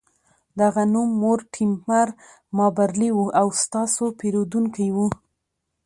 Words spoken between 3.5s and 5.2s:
ستاسو پیرودونکی و